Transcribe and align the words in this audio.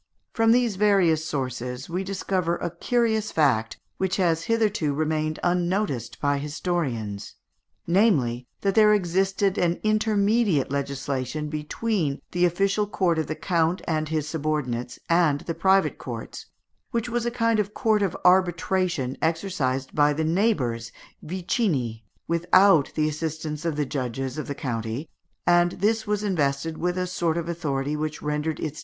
From 0.33 0.51
these 0.51 0.77
various 0.77 1.23
sources 1.27 1.87
we 1.87 2.03
discover 2.03 2.55
a 2.57 2.71
curious 2.75 3.31
fact, 3.31 3.77
which 3.97 4.15
has 4.17 4.45
hitherto 4.45 4.95
remained 4.95 5.39
unnoticed 5.43 6.19
by 6.19 6.39
historians 6.39 7.35
namely, 7.85 8.47
that 8.61 8.73
there 8.73 8.95
existed 8.95 9.59
an 9.59 9.79
intermediate 9.83 10.71
legislation 10.71 11.49
between 11.49 12.19
the 12.31 12.45
official 12.45 12.87
court 12.87 13.19
of 13.19 13.27
the 13.27 13.35
count 13.35 13.83
and 13.87 14.09
his 14.09 14.27
subordinates 14.27 14.97
and 15.07 15.41
the 15.41 15.53
private 15.53 15.99
courts, 15.99 16.47
which 16.89 17.07
was 17.07 17.27
a 17.27 17.29
kind 17.29 17.59
of 17.59 17.75
court 17.75 18.01
of 18.01 18.17
arbitration 18.25 19.15
exercised 19.21 19.93
by 19.93 20.13
the 20.13 20.23
neighbours 20.25 20.91
(vicini) 21.23 22.01
without 22.27 22.91
the 22.95 23.07
assistance 23.07 23.65
of 23.65 23.75
the 23.75 23.85
judges 23.85 24.39
of 24.39 24.47
the 24.47 24.55
county, 24.55 25.07
and 25.45 25.73
this 25.73 26.07
was 26.07 26.23
invested 26.23 26.79
with 26.79 26.97
a 26.97 27.05
sort 27.05 27.37
of 27.37 27.47
authority 27.47 27.95
which 27.95 28.23
rendered 28.23 28.53
its 28.53 28.57
decisions 28.57 28.69
binding. 28.73 28.79